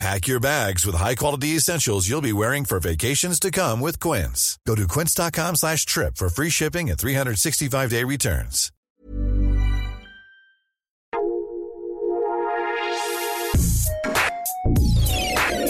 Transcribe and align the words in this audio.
Pack 0.00 0.26
your 0.26 0.40
bags 0.40 0.84
with 0.84 0.96
high-quality 0.96 1.56
essentials 1.56 2.08
you'll 2.08 2.20
be 2.20 2.32
wearing 2.32 2.64
for 2.64 2.80
vacations 2.80 3.38
to 3.40 3.50
come 3.50 3.80
with 3.80 4.00
Quince. 4.00 4.58
Go 4.66 4.74
to 4.74 4.88
quince.com 4.88 5.56
slash 5.56 5.86
trip 5.86 6.16
for 6.16 6.28
free 6.28 6.50
shipping 6.50 6.90
and 6.90 6.98
365-day 6.98 8.04
returns. 8.04 8.70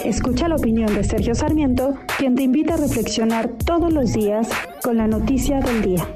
Escucha 0.04 0.48
la 0.48 0.56
opinión 0.56 0.94
de 0.94 1.02
Sergio 1.02 1.34
Sarmiento, 1.34 1.98
quien 2.18 2.34
te 2.34 2.42
invita 2.42 2.74
a 2.74 2.76
reflexionar 2.76 3.48
todos 3.64 3.92
los 3.92 4.12
días 4.12 4.48
con 4.82 4.96
la 4.98 5.06
noticia 5.06 5.60
del 5.60 5.82
día. 5.82 6.06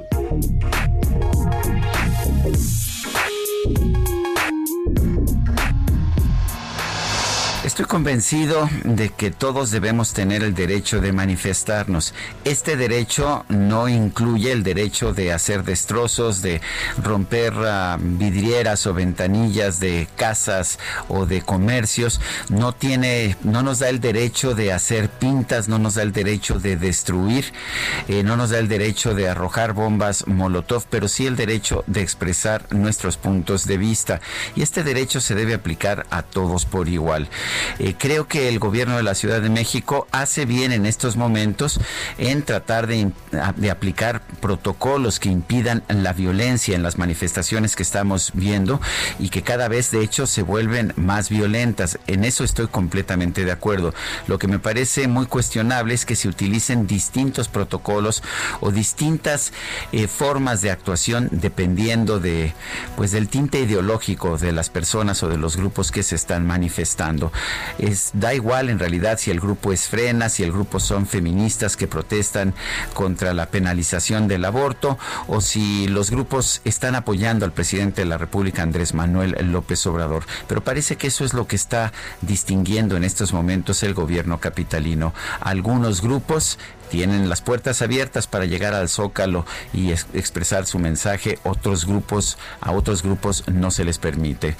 Estoy 7.79 7.91
convencido 7.91 8.69
de 8.83 9.07
que 9.07 9.31
todos 9.31 9.71
debemos 9.71 10.11
tener 10.11 10.43
el 10.43 10.53
derecho 10.53 10.99
de 10.99 11.13
manifestarnos. 11.13 12.13
Este 12.43 12.75
derecho 12.75 13.45
no 13.47 13.87
incluye 13.87 14.51
el 14.51 14.63
derecho 14.63 15.13
de 15.13 15.31
hacer 15.31 15.63
destrozos, 15.63 16.41
de 16.41 16.59
romper 17.01 17.53
uh, 17.53 17.97
vidrieras 17.97 18.85
o 18.85 18.93
ventanillas 18.93 19.79
de 19.79 20.09
casas 20.17 20.77
o 21.07 21.25
de 21.25 21.41
comercios. 21.41 22.19
No 22.49 22.73
tiene, 22.73 23.37
no 23.43 23.63
nos 23.63 23.79
da 23.79 23.87
el 23.87 24.01
derecho 24.01 24.55
de 24.55 24.73
hacer 24.73 25.07
pintas, 25.09 25.69
no 25.69 25.79
nos 25.79 25.95
da 25.95 26.01
el 26.01 26.11
derecho 26.11 26.59
de 26.59 26.75
destruir, 26.75 27.53
eh, 28.09 28.23
no 28.23 28.35
nos 28.35 28.49
da 28.49 28.59
el 28.59 28.67
derecho 28.67 29.15
de 29.15 29.29
arrojar 29.29 29.71
bombas 29.71 30.27
molotov, 30.27 30.83
pero 30.89 31.07
sí 31.07 31.27
el 31.27 31.37
derecho 31.37 31.85
de 31.87 32.01
expresar 32.01 32.65
nuestros 32.73 33.15
puntos 33.15 33.65
de 33.65 33.77
vista. 33.77 34.19
Y 34.57 34.63
este 34.63 34.83
derecho 34.83 35.21
se 35.21 35.33
debe 35.33 35.53
aplicar 35.53 36.05
a 36.09 36.23
todos 36.23 36.65
por 36.65 36.89
igual. 36.89 37.29
Eh, 37.77 37.95
creo 37.97 38.27
que 38.27 38.49
el 38.49 38.59
gobierno 38.59 38.97
de 38.97 39.03
la 39.03 39.15
Ciudad 39.15 39.41
de 39.41 39.49
México 39.49 40.07
hace 40.11 40.45
bien 40.45 40.71
en 40.71 40.85
estos 40.85 41.15
momentos 41.15 41.79
en 42.17 42.43
tratar 42.43 42.87
de, 42.87 43.11
aplicar 43.69 44.21
protocolos 44.41 45.19
que 45.19 45.29
impidan 45.29 45.83
la 45.87 46.13
violencia 46.13 46.75
en 46.75 46.83
las 46.83 46.97
manifestaciones 46.97 47.75
que 47.75 47.83
estamos 47.83 48.31
viendo 48.33 48.81
y 49.19 49.29
que 49.29 49.41
cada 49.41 49.67
vez 49.67 49.91
de 49.91 50.01
hecho 50.01 50.27
se 50.27 50.41
vuelven 50.41 50.93
más 50.95 51.29
violentas. 51.29 51.99
En 52.07 52.23
eso 52.23 52.43
estoy 52.43 52.67
completamente 52.67 53.45
de 53.45 53.51
acuerdo. 53.51 53.93
Lo 54.27 54.39
que 54.39 54.47
me 54.47 54.59
parece 54.59 55.07
muy 55.07 55.25
cuestionable 55.25 55.93
es 55.93 56.05
que 56.05 56.15
se 56.15 56.27
utilicen 56.27 56.87
distintos 56.87 57.47
protocolos 57.47 58.23
o 58.61 58.71
distintas 58.71 59.53
eh, 59.91 60.07
formas 60.07 60.61
de 60.61 60.71
actuación 60.71 61.29
dependiendo 61.31 62.19
de 62.19 62.53
pues 62.95 63.11
del 63.11 63.27
tinte 63.27 63.59
ideológico 63.59 64.37
de 64.37 64.51
las 64.51 64.69
personas 64.69 65.21
o 65.23 65.29
de 65.29 65.37
los 65.37 65.57
grupos 65.57 65.91
que 65.91 66.03
se 66.03 66.15
están 66.15 66.45
manifestando. 66.45 67.31
Es, 67.77 68.11
da 68.13 68.33
igual 68.33 68.69
en 68.69 68.79
realidad 68.79 69.17
si 69.17 69.31
el 69.31 69.39
grupo 69.39 69.73
es 69.73 69.87
frena, 69.87 70.29
si 70.29 70.43
el 70.43 70.51
grupo 70.51 70.79
son 70.79 71.07
feministas 71.07 71.77
que 71.77 71.87
protestan 71.87 72.53
contra 72.93 73.33
la 73.33 73.47
penalización 73.47 74.27
del 74.27 74.45
aborto 74.45 74.97
o 75.27 75.41
si 75.41 75.87
los 75.87 76.11
grupos 76.11 76.61
están 76.65 76.95
apoyando 76.95 77.45
al 77.45 77.51
presidente 77.51 78.01
de 78.01 78.07
la 78.07 78.17
República, 78.17 78.63
Andrés 78.63 78.93
Manuel 78.93 79.35
López 79.51 79.85
Obrador. 79.87 80.25
Pero 80.47 80.63
parece 80.63 80.95
que 80.95 81.07
eso 81.07 81.25
es 81.25 81.33
lo 81.33 81.47
que 81.47 81.55
está 81.55 81.91
distinguiendo 82.21 82.97
en 82.97 83.03
estos 83.03 83.33
momentos 83.33 83.83
el 83.83 83.93
gobierno 83.93 84.39
capitalino. 84.39 85.13
Algunos 85.39 86.01
grupos 86.01 86.59
tienen 86.89 87.29
las 87.29 87.41
puertas 87.41 87.81
abiertas 87.81 88.27
para 88.27 88.45
llegar 88.45 88.73
al 88.73 88.89
Zócalo 88.89 89.45
y 89.73 89.91
expresar 89.91 90.65
su 90.65 90.79
mensaje. 90.79 91.39
Otros 91.43 91.85
grupos, 91.85 92.37
a 92.61 92.71
otros 92.71 93.03
grupos 93.03 93.43
no 93.47 93.71
se 93.71 93.85
les 93.85 93.97
permite. 93.97 94.55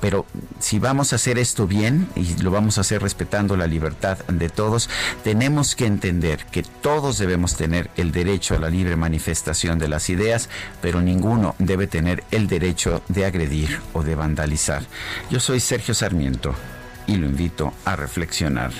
Pero 0.00 0.26
si 0.60 0.78
vamos 0.78 1.12
a 1.12 1.16
hacer 1.16 1.38
esto 1.38 1.66
bien 1.66 2.08
y 2.14 2.34
lo 2.42 2.50
vamos 2.50 2.78
a 2.78 2.82
hacer 2.82 3.02
respetando 3.02 3.56
la 3.56 3.66
libertad 3.66 4.18
de 4.28 4.48
todos, 4.48 4.88
tenemos 5.24 5.76
que 5.76 5.86
entender 5.86 6.44
que 6.46 6.62
todos 6.62 7.18
debemos 7.18 7.56
tener 7.56 7.90
el 7.96 8.12
derecho 8.12 8.54
a 8.54 8.58
la 8.58 8.70
libre 8.70 8.96
manifestación 8.96 9.78
de 9.78 9.88
las 9.88 10.08
ideas, 10.10 10.48
pero 10.80 11.00
ninguno 11.00 11.54
debe 11.58 11.86
tener 11.86 12.24
el 12.30 12.46
derecho 12.46 13.02
de 13.08 13.26
agredir 13.26 13.80
o 13.92 14.02
de 14.02 14.14
vandalizar. 14.14 14.82
Yo 15.30 15.40
soy 15.40 15.60
Sergio 15.60 15.94
Sarmiento 15.94 16.54
y 17.06 17.16
lo 17.16 17.26
invito 17.26 17.72
a 17.84 17.96
reflexionar. 17.96 18.72